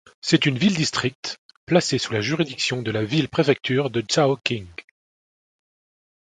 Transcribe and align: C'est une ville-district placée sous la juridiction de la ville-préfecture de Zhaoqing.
C'est 0.19 0.47
une 0.47 0.57
ville-district 0.57 1.37
placée 1.67 1.99
sous 1.99 2.11
la 2.11 2.21
juridiction 2.21 2.81
de 2.81 2.89
la 2.89 3.03
ville-préfecture 3.05 3.91
de 3.91 4.03
Zhaoqing. 4.11 4.65